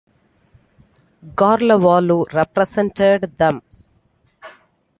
[1.35, 3.61] Garlawolu represented them.